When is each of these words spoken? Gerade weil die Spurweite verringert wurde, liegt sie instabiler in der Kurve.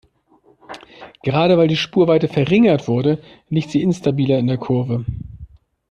Gerade 1.21 1.59
weil 1.59 1.67
die 1.67 1.75
Spurweite 1.77 2.27
verringert 2.27 2.87
wurde, 2.87 3.21
liegt 3.49 3.69
sie 3.69 3.83
instabiler 3.83 4.39
in 4.39 4.47
der 4.47 4.57
Kurve. 4.57 5.05